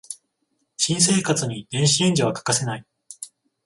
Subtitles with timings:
[0.77, 2.85] 新生活に電子レンジは欠かせない